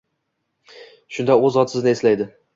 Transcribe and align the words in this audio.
Shunda 1.19 1.37
U 1.45 1.53
Zot 1.59 1.77
sizni 1.77 1.95
eslaydi. 1.99 2.31